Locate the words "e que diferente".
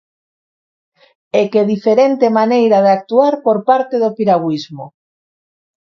1.39-2.27